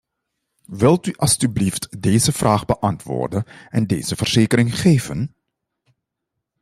Wilt 0.65 1.05
u 1.07 1.13
alstublieft 1.17 2.01
deze 2.01 2.31
vraag 2.31 2.65
beantwoorden 2.65 3.43
en 3.69 3.87
deze 3.87 4.15
verzekering 4.15 4.79
geven? 4.79 5.35